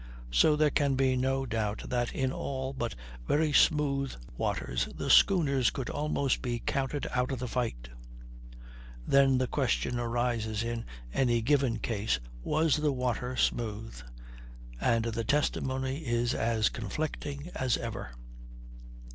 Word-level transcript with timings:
So 0.31 0.55
there 0.55 0.71
can 0.71 0.95
be 0.95 1.15
no 1.15 1.45
doubt 1.45 1.83
that 1.89 2.11
in 2.11 2.31
all 2.31 2.73
but 2.73 2.95
very 3.27 3.53
smooth 3.53 4.11
water 4.35 4.75
the 4.95 5.11
schooners 5.11 5.69
could 5.69 5.91
almost 5.91 6.41
be 6.41 6.57
counted 6.57 7.05
out 7.11 7.31
of 7.31 7.37
the 7.37 7.47
fight. 7.47 7.87
Then 9.05 9.37
the 9.37 9.45
question 9.45 9.99
arises 9.99 10.63
in 10.63 10.85
any 11.13 11.43
given 11.43 11.77
case, 11.77 12.19
was 12.41 12.77
the 12.77 12.91
water 12.91 13.35
smooth? 13.35 14.01
And 14.79 15.05
the 15.05 15.23
testimony 15.23 15.97
is 15.99 16.33
as 16.33 16.69
conflicting 16.69 17.51
as 17.53 17.77
ever. 17.77 18.09